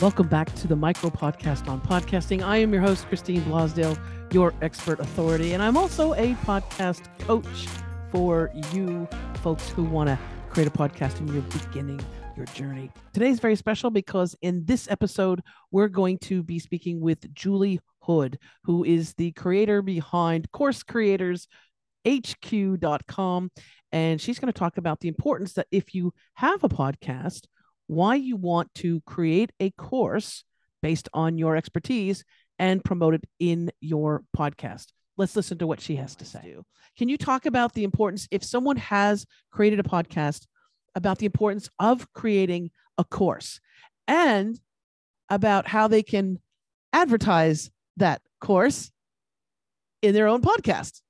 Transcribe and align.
Welcome 0.00 0.28
back 0.28 0.54
to 0.56 0.68
the 0.68 0.76
Micro 0.76 1.08
Podcast 1.08 1.68
on 1.68 1.80
Podcasting. 1.80 2.42
I 2.42 2.58
am 2.58 2.70
your 2.70 2.82
host, 2.82 3.06
Christine 3.08 3.40
Blosdale, 3.44 3.98
your 4.30 4.52
expert 4.60 5.00
authority, 5.00 5.54
and 5.54 5.62
I'm 5.62 5.78
also 5.78 6.12
a 6.12 6.34
podcast 6.44 7.02
coach 7.20 7.66
for 8.12 8.50
you 8.74 9.08
folks 9.42 9.70
who 9.70 9.84
want 9.84 10.08
to 10.08 10.18
create 10.50 10.68
a 10.68 10.70
podcast 10.70 11.18
and 11.18 11.30
you're 11.30 11.40
beginning 11.40 11.98
your 12.36 12.44
journey. 12.44 12.90
Today 13.14 13.30
is 13.30 13.40
very 13.40 13.56
special 13.56 13.88
because 13.88 14.36
in 14.42 14.66
this 14.66 14.86
episode, 14.90 15.40
we're 15.70 15.88
going 15.88 16.18
to 16.18 16.42
be 16.42 16.58
speaking 16.58 17.00
with 17.00 17.32
Julie 17.32 17.80
Hood, 18.00 18.38
who 18.64 18.84
is 18.84 19.14
the 19.14 19.32
creator 19.32 19.80
behind 19.80 20.52
Course 20.52 20.82
Creators 20.82 21.48
HQ.com. 22.06 23.50
And 23.92 24.20
she's 24.20 24.38
going 24.38 24.52
to 24.52 24.58
talk 24.58 24.76
about 24.76 25.00
the 25.00 25.08
importance 25.08 25.54
that 25.54 25.68
if 25.70 25.94
you 25.94 26.12
have 26.34 26.62
a 26.64 26.68
podcast, 26.68 27.46
why 27.86 28.14
you 28.14 28.36
want 28.36 28.72
to 28.74 29.00
create 29.02 29.52
a 29.60 29.70
course 29.72 30.44
based 30.82 31.08
on 31.14 31.38
your 31.38 31.56
expertise 31.56 32.24
and 32.58 32.84
promote 32.84 33.14
it 33.14 33.24
in 33.38 33.70
your 33.80 34.22
podcast. 34.36 34.86
Let's 35.16 35.36
listen 35.36 35.58
to 35.58 35.66
what 35.66 35.80
she 35.80 35.96
has 35.96 36.14
to 36.16 36.24
say. 36.24 36.56
Can 36.98 37.08
you 37.08 37.16
talk 37.16 37.46
about 37.46 37.74
the 37.74 37.84
importance 37.84 38.28
if 38.30 38.44
someone 38.44 38.76
has 38.76 39.26
created 39.50 39.80
a 39.80 39.82
podcast 39.82 40.46
about 40.94 41.18
the 41.18 41.26
importance 41.26 41.68
of 41.78 42.12
creating 42.12 42.70
a 42.98 43.04
course 43.04 43.60
and 44.08 44.58
about 45.28 45.66
how 45.66 45.88
they 45.88 46.02
can 46.02 46.38
advertise 46.92 47.70
that 47.96 48.22
course 48.40 48.90
in 50.02 50.14
their 50.14 50.28
own 50.28 50.42
podcast? 50.42 51.00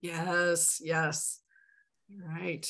Yes, 0.00 0.80
yes. 0.82 1.40
Right. 2.26 2.66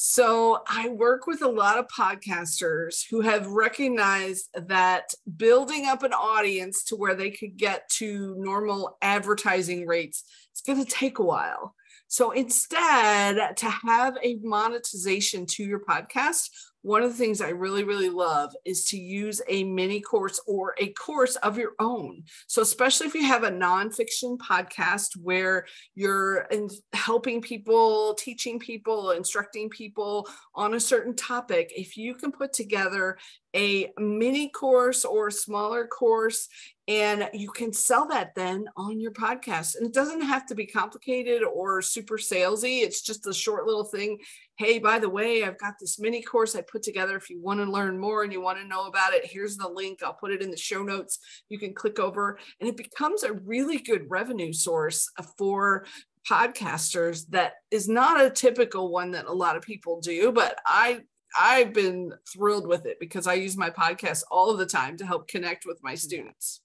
So 0.00 0.62
I 0.68 0.90
work 0.90 1.26
with 1.26 1.42
a 1.42 1.48
lot 1.48 1.76
of 1.76 1.88
podcasters 1.88 3.02
who 3.10 3.20
have 3.22 3.48
recognized 3.48 4.48
that 4.54 5.06
building 5.36 5.86
up 5.86 6.04
an 6.04 6.12
audience 6.12 6.84
to 6.84 6.94
where 6.94 7.16
they 7.16 7.32
could 7.32 7.56
get 7.56 7.88
to 7.94 8.36
normal 8.38 8.96
advertising 9.02 9.88
rates, 9.88 10.22
it's 10.52 10.60
going 10.60 10.84
to 10.84 10.88
take 10.88 11.18
a 11.18 11.24
while. 11.24 11.74
So 12.06 12.30
instead, 12.30 13.56
to 13.56 13.68
have 13.68 14.16
a 14.22 14.38
monetization 14.42 15.46
to 15.46 15.64
your 15.64 15.80
podcast, 15.80 16.50
one 16.82 17.02
of 17.02 17.10
the 17.10 17.18
things 17.18 17.40
I 17.40 17.50
really, 17.50 17.82
really 17.82 18.08
love 18.08 18.54
is 18.64 18.84
to 18.86 18.96
use 18.96 19.42
a 19.48 19.64
mini 19.64 20.00
course 20.00 20.40
or 20.46 20.74
a 20.78 20.88
course 20.92 21.36
of 21.36 21.58
your 21.58 21.72
own. 21.80 22.22
So, 22.46 22.62
especially 22.62 23.08
if 23.08 23.14
you 23.14 23.24
have 23.24 23.42
a 23.42 23.50
nonfiction 23.50 24.38
podcast 24.38 25.16
where 25.20 25.66
you're 25.94 26.48
helping 26.92 27.42
people, 27.42 28.14
teaching 28.14 28.58
people, 28.58 29.10
instructing 29.10 29.68
people 29.68 30.28
on 30.54 30.74
a 30.74 30.80
certain 30.80 31.16
topic, 31.16 31.72
if 31.76 31.96
you 31.96 32.14
can 32.14 32.30
put 32.30 32.52
together 32.52 33.18
a 33.54 33.92
mini 33.98 34.48
course 34.50 35.04
or 35.04 35.28
a 35.28 35.32
smaller 35.32 35.86
course 35.86 36.48
and 36.86 37.28
you 37.34 37.50
can 37.50 37.70
sell 37.70 38.08
that 38.08 38.34
then 38.34 38.64
on 38.74 38.98
your 38.98 39.12
podcast. 39.12 39.76
And 39.76 39.86
it 39.86 39.92
doesn't 39.92 40.22
have 40.22 40.46
to 40.46 40.54
be 40.54 40.66
complicated 40.66 41.42
or 41.42 41.82
super 41.82 42.16
salesy. 42.16 42.82
It's 42.82 43.02
just 43.02 43.26
a 43.26 43.34
short 43.34 43.66
little 43.66 43.84
thing. 43.84 44.18
Hey 44.56 44.78
by 44.78 44.98
the 44.98 45.08
way 45.08 45.44
i've 45.44 45.58
got 45.58 45.74
this 45.78 46.00
mini 46.00 46.22
course 46.22 46.56
i 46.56 46.62
put 46.62 46.82
together. 46.82 47.16
If 47.16 47.30
you 47.30 47.40
want 47.40 47.60
to 47.60 47.70
learn 47.70 47.98
more 47.98 48.24
and 48.24 48.32
you 48.32 48.40
want 48.40 48.58
to 48.58 48.66
know 48.66 48.86
about 48.86 49.12
it 49.12 49.26
here's 49.26 49.56
the 49.56 49.68
link. 49.68 50.02
I'll 50.02 50.14
put 50.14 50.32
it 50.32 50.42
in 50.42 50.50
the 50.50 50.56
show 50.56 50.82
notes. 50.82 51.18
You 51.48 51.58
can 51.58 51.74
click 51.74 51.98
over 51.98 52.38
and 52.60 52.68
it 52.68 52.76
becomes 52.76 53.22
a 53.22 53.32
really 53.32 53.78
good 53.78 54.06
revenue 54.08 54.52
source 54.52 55.10
for 55.36 55.84
podcasters 56.28 57.26
that 57.28 57.54
is 57.70 57.88
not 57.88 58.20
a 58.20 58.30
typical 58.30 58.90
one 58.90 59.12
that 59.12 59.26
a 59.26 59.32
lot 59.32 59.56
of 59.56 59.62
people 59.62 60.00
do 60.00 60.30
but 60.30 60.58
i 60.66 61.00
I've 61.38 61.72
been 61.72 62.12
thrilled 62.32 62.66
with 62.66 62.86
it 62.86 62.98
because 63.00 63.26
I 63.26 63.34
use 63.34 63.56
my 63.56 63.70
podcast 63.70 64.22
all 64.30 64.50
of 64.50 64.58
the 64.58 64.66
time 64.66 64.96
to 64.98 65.06
help 65.06 65.28
connect 65.28 65.66
with 65.66 65.82
my 65.82 65.94
students. 65.94 66.60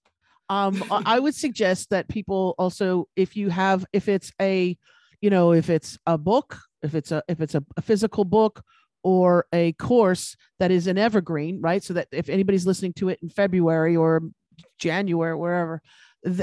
Um, 0.49 0.83
I 0.91 1.19
would 1.19 1.35
suggest 1.35 1.89
that 1.89 2.07
people 2.09 2.55
also, 2.57 3.07
if 3.15 3.35
you 3.35 3.49
have, 3.49 3.85
if 3.93 4.07
it's 4.07 4.31
a, 4.41 4.77
you 5.21 5.29
know, 5.29 5.53
if 5.53 5.69
it's 5.69 5.97
a 6.05 6.17
book, 6.17 6.59
if 6.81 6.95
it's 6.95 7.11
a, 7.11 7.23
if 7.27 7.41
it's 7.41 7.55
a, 7.55 7.63
a 7.77 7.81
physical 7.81 8.25
book 8.25 8.63
or 9.03 9.47
a 9.53 9.73
course 9.73 10.35
that 10.59 10.69
is 10.69 10.87
an 10.87 10.97
evergreen, 10.97 11.61
right? 11.61 11.83
So 11.83 11.93
that 11.93 12.07
if 12.11 12.29
anybody's 12.29 12.67
listening 12.67 12.93
to 12.93 13.09
it 13.09 13.19
in 13.21 13.29
February 13.29 13.95
or 13.95 14.21
January, 14.79 15.35
wherever, 15.35 15.81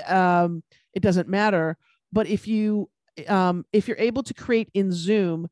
um, 0.06 0.62
it 0.94 1.00
doesn't 1.00 1.28
matter. 1.28 1.76
But 2.12 2.26
if 2.26 2.48
you, 2.48 2.90
um, 3.28 3.64
if 3.72 3.86
you're 3.86 3.96
able 3.98 4.22
to 4.24 4.34
create 4.34 4.70
in 4.74 4.92
Zoom 4.92 5.48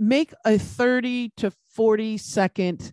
make 0.00 0.32
a 0.46 0.58
30 0.58 1.30
to 1.36 1.52
40 1.74 2.16
second 2.16 2.92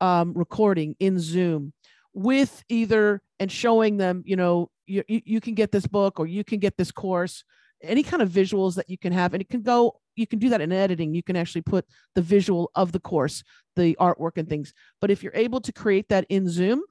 um, 0.00 0.32
recording 0.34 0.96
in 0.98 1.18
Zoom 1.18 1.72
with 2.12 2.64
either 2.68 3.22
and 3.38 3.50
showing 3.50 3.96
them, 3.96 4.22
you 4.26 4.36
know, 4.36 4.68
you, 4.86 5.04
you 5.06 5.40
can 5.40 5.54
get 5.54 5.70
this 5.70 5.86
book 5.86 6.18
or 6.18 6.26
you 6.26 6.42
can 6.42 6.58
get 6.58 6.76
this 6.76 6.90
course, 6.90 7.44
any 7.82 8.02
kind 8.02 8.22
of 8.22 8.28
visuals 8.28 8.74
that 8.74 8.90
you 8.90 8.98
can 8.98 9.12
have. 9.12 9.34
And 9.34 9.40
it 9.40 9.48
can 9.48 9.62
go, 9.62 10.00
you 10.16 10.26
can 10.26 10.40
do 10.40 10.48
that 10.48 10.60
in 10.60 10.72
editing. 10.72 11.14
You 11.14 11.22
can 11.22 11.36
actually 11.36 11.62
put 11.62 11.84
the 12.16 12.22
visual 12.22 12.72
of 12.74 12.90
the 12.90 13.00
course, 13.00 13.44
the 13.76 13.96
artwork 14.00 14.36
and 14.36 14.48
things. 14.48 14.74
But 15.00 15.12
if 15.12 15.22
you're 15.22 15.32
able 15.36 15.60
to 15.60 15.72
create 15.72 16.08
that 16.08 16.26
in 16.28 16.48
Zoom, 16.48 16.82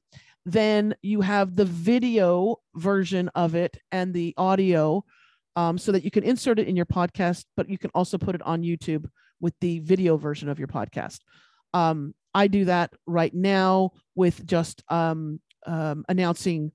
then 0.45 0.95
you 1.01 1.19
have 1.19 1.57
the 1.57 1.66
video 1.66 2.55
version 2.75 3.29
of 3.35 3.53
it 3.53 3.78
and 3.91 4.13
the 4.13 4.34
audio 4.38 5.03
um, 5.57 5.78
so 5.78 5.91
that 5.91 6.06
you 6.06 6.12
can 6.12 6.23
insert 6.23 6.59
it 6.59 6.68
in 6.68 6.75
your 6.75 6.85
podcast, 6.85 7.45
but 7.57 7.68
you 7.68 7.79
can 7.79 7.90
also 7.95 8.18
put 8.18 8.35
it 8.35 8.44
on 8.44 8.62
YouTube 8.62 9.09
with 9.41 9.56
the 9.59 9.79
video 9.79 10.16
version 10.16 10.50
of 10.50 10.59
your 10.59 10.68
podcast. 10.68 11.19
Um, 11.73 12.13
I 12.34 12.45
do 12.47 12.66
that 12.66 12.94
right 13.07 13.34
now 13.34 13.91
with 14.16 14.46
just 14.46 14.84
um, 14.90 15.41
um, 15.66 16.06
announcing 16.07 16.72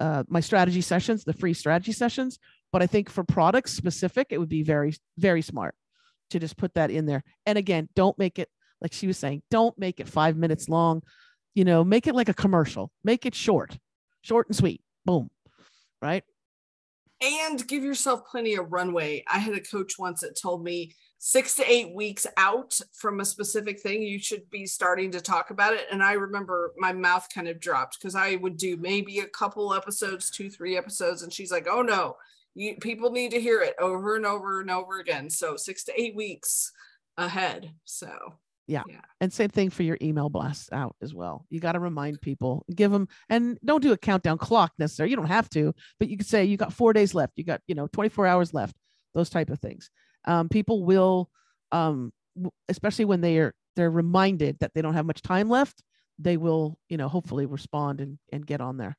uh, 0.00 0.24
my 0.26 0.40
strategy 0.40 0.80
sessions, 0.80 1.22
the 1.22 1.32
free 1.32 1.54
strategy 1.54 1.92
sessions. 1.92 2.40
But 2.72 2.82
I 2.82 2.88
think 2.88 3.08
for 3.08 3.22
products 3.22 3.72
specific, 3.72 4.28
it 4.30 4.38
would 4.38 4.48
be 4.48 4.64
very, 4.64 4.96
very 5.16 5.40
smart 5.40 5.76
to 6.30 6.40
just 6.40 6.56
put 6.56 6.74
that 6.74 6.90
in 6.90 7.06
there. 7.06 7.22
And 7.46 7.56
again, 7.56 7.88
don't 7.94 8.18
make 8.18 8.40
it 8.40 8.48
like 8.80 8.92
she 8.92 9.06
was 9.06 9.16
saying, 9.16 9.42
don't 9.48 9.78
make 9.78 10.00
it 10.00 10.08
five 10.08 10.36
minutes 10.36 10.68
long. 10.68 11.04
You 11.54 11.64
know, 11.64 11.84
make 11.84 12.08
it 12.08 12.16
like 12.16 12.28
a 12.28 12.34
commercial, 12.34 12.90
make 13.04 13.26
it 13.26 13.34
short, 13.36 13.78
short 14.22 14.48
and 14.48 14.56
sweet. 14.56 14.80
Boom. 15.04 15.30
Right. 16.02 16.24
And 17.20 17.66
give 17.66 17.84
yourself 17.84 18.26
plenty 18.30 18.54
of 18.54 18.72
runway. 18.72 19.24
I 19.32 19.38
had 19.38 19.54
a 19.54 19.60
coach 19.60 19.98
once 19.98 20.20
that 20.20 20.38
told 20.40 20.62
me 20.62 20.94
six 21.18 21.54
to 21.54 21.70
eight 21.70 21.94
weeks 21.94 22.26
out 22.36 22.78
from 22.92 23.20
a 23.20 23.24
specific 23.24 23.80
thing, 23.80 24.02
you 24.02 24.18
should 24.18 24.42
be 24.50 24.66
starting 24.66 25.10
to 25.10 25.22
talk 25.22 25.48
about 25.48 25.72
it. 25.72 25.86
And 25.90 26.02
I 26.02 26.12
remember 26.12 26.74
my 26.76 26.92
mouth 26.92 27.26
kind 27.34 27.48
of 27.48 27.60
dropped 27.60 27.98
because 27.98 28.14
I 28.14 28.36
would 28.36 28.58
do 28.58 28.76
maybe 28.76 29.20
a 29.20 29.26
couple 29.28 29.72
episodes, 29.72 30.30
two, 30.30 30.50
three 30.50 30.76
episodes. 30.76 31.22
And 31.22 31.32
she's 31.32 31.50
like, 31.50 31.66
oh 31.66 31.80
no, 31.80 32.16
you, 32.54 32.76
people 32.76 33.10
need 33.10 33.30
to 33.30 33.40
hear 33.40 33.62
it 33.62 33.74
over 33.80 34.16
and 34.16 34.26
over 34.26 34.60
and 34.60 34.70
over 34.70 35.00
again. 35.00 35.30
So 35.30 35.56
six 35.56 35.84
to 35.84 35.98
eight 35.98 36.14
weeks 36.14 36.70
ahead. 37.16 37.72
So 37.86 38.34
yeah. 38.66 38.82
yeah. 38.88 39.00
And 39.20 39.32
same 39.32 39.50
thing 39.50 39.70
for 39.70 39.82
your 39.82 39.98
email 40.00 40.28
blasts 40.28 40.70
out 40.72 40.96
as 41.02 41.12
well. 41.14 41.46
You 41.50 41.60
got 41.60 41.72
to 41.72 41.80
remind 41.80 42.20
people, 42.20 42.64
give 42.74 42.90
them, 42.90 43.08
and 43.28 43.58
don't 43.64 43.82
do 43.82 43.92
a 43.92 43.96
countdown 43.96 44.38
clock 44.38 44.72
necessarily. 44.78 45.10
You 45.10 45.16
don't 45.16 45.26
have 45.26 45.50
to, 45.50 45.74
but 45.98 46.08
you 46.08 46.16
could 46.16 46.26
say 46.26 46.44
you 46.44 46.56
got 46.56 46.72
four 46.72 46.92
days 46.92 47.14
left. 47.14 47.34
You 47.36 47.44
got, 47.44 47.60
you 47.66 47.74
know, 47.74 47.86
24 47.88 48.26
hours 48.26 48.54
left, 48.54 48.76
those 49.14 49.30
type 49.30 49.50
of 49.50 49.60
things 49.60 49.90
um, 50.26 50.48
people 50.48 50.84
will 50.84 51.30
um, 51.72 52.12
especially 52.68 53.04
when 53.04 53.20
they 53.20 53.38
are 53.38 53.54
they're 53.76 53.90
reminded 53.90 54.58
that 54.60 54.72
they 54.74 54.82
don't 54.82 54.94
have 54.94 55.06
much 55.06 55.22
time 55.22 55.48
left 55.48 55.82
they 56.18 56.36
will 56.36 56.78
you 56.88 56.96
know 56.96 57.08
hopefully 57.08 57.46
respond 57.46 58.00
and, 58.00 58.18
and 58.32 58.46
get 58.46 58.60
on 58.60 58.76
there 58.76 58.96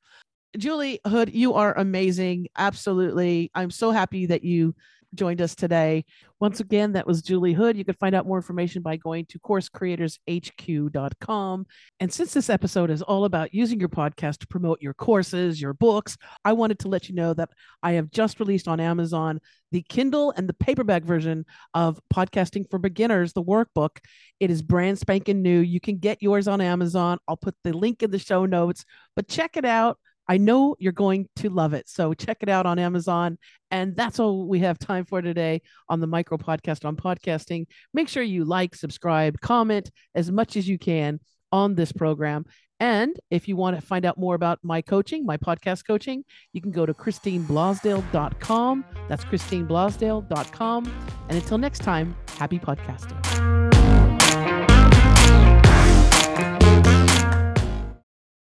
julie 0.57 0.99
hood 1.05 1.33
you 1.33 1.53
are 1.53 1.77
amazing 1.77 2.47
absolutely 2.57 3.51
i'm 3.55 3.71
so 3.71 3.91
happy 3.91 4.25
that 4.25 4.43
you 4.43 4.75
joined 5.15 5.41
us 5.41 5.55
today. 5.55 6.05
Once 6.39 6.59
again, 6.59 6.91
that 6.93 7.07
was 7.07 7.21
Julie 7.21 7.53
Hood. 7.53 7.77
You 7.77 7.85
can 7.85 7.93
find 7.95 8.13
out 8.13 8.27
more 8.27 8.37
information 8.37 8.81
by 8.81 8.97
going 8.97 9.25
to 9.27 9.39
coursecreatorshq.com. 9.39 11.65
And 11.99 12.13
since 12.13 12.33
this 12.33 12.49
episode 12.49 12.91
is 12.91 13.01
all 13.01 13.23
about 13.25 13.53
using 13.53 13.79
your 13.79 13.89
podcast 13.89 14.39
to 14.39 14.47
promote 14.47 14.81
your 14.81 14.93
courses, 14.93 15.61
your 15.61 15.73
books, 15.73 16.17
I 16.43 16.51
wanted 16.53 16.79
to 16.79 16.87
let 16.87 17.09
you 17.09 17.15
know 17.15 17.33
that 17.33 17.49
I 17.81 17.93
have 17.93 18.11
just 18.11 18.39
released 18.39 18.67
on 18.67 18.79
Amazon 18.79 19.39
the 19.71 19.81
Kindle 19.81 20.31
and 20.37 20.47
the 20.47 20.53
paperback 20.53 21.03
version 21.03 21.43
of 21.73 21.99
Podcasting 22.13 22.69
for 22.69 22.77
Beginners, 22.79 23.33
the 23.33 23.43
workbook. 23.43 23.97
It 24.39 24.49
is 24.49 24.61
brand 24.61 24.97
spanking 24.99 25.41
new. 25.41 25.59
You 25.59 25.81
can 25.81 25.97
get 25.97 26.21
yours 26.21 26.47
on 26.47 26.61
Amazon. 26.61 27.17
I'll 27.27 27.35
put 27.35 27.55
the 27.63 27.73
link 27.73 28.01
in 28.01 28.09
the 28.09 28.17
show 28.17 28.45
notes, 28.45 28.85
but 29.17 29.27
check 29.27 29.57
it 29.57 29.65
out. 29.65 29.99
I 30.27 30.37
know 30.37 30.75
you're 30.79 30.91
going 30.91 31.27
to 31.37 31.49
love 31.49 31.73
it. 31.73 31.87
So 31.87 32.13
check 32.13 32.37
it 32.41 32.49
out 32.49 32.65
on 32.65 32.79
Amazon. 32.79 33.37
And 33.71 33.95
that's 33.95 34.19
all 34.19 34.47
we 34.47 34.59
have 34.59 34.79
time 34.79 35.05
for 35.05 35.21
today 35.21 35.61
on 35.89 35.99
the 35.99 36.07
micro 36.07 36.37
podcast 36.37 36.85
on 36.85 36.95
podcasting. 36.95 37.67
Make 37.93 38.09
sure 38.09 38.23
you 38.23 38.45
like, 38.45 38.75
subscribe, 38.75 39.39
comment 39.41 39.91
as 40.13 40.31
much 40.31 40.55
as 40.55 40.67
you 40.67 40.77
can 40.77 41.19
on 41.51 41.75
this 41.75 41.91
program. 41.91 42.45
And 42.79 43.17
if 43.31 43.47
you 43.47 43.55
want 43.55 43.79
to 43.79 43.85
find 43.85 44.05
out 44.05 44.17
more 44.17 44.35
about 44.35 44.59
my 44.61 44.81
coaching, 44.81 45.25
my 45.25 45.37
podcast 45.37 45.87
coaching, 45.87 46.25
you 46.51 46.61
can 46.61 46.71
go 46.71 46.85
to 46.85 46.93
christineblosdale.com. 46.93 48.85
That's 49.07 49.23
christineblosdale.com. 49.25 50.93
And 51.29 51.37
until 51.37 51.57
next 51.57 51.79
time, 51.79 52.15
happy 52.37 52.59
podcasting. 52.59 53.74